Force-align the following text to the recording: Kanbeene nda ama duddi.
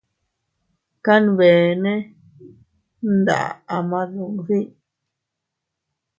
Kanbeene 1.05 1.93
nda 3.13 3.39
ama 3.75 3.99
duddi. 4.13 4.61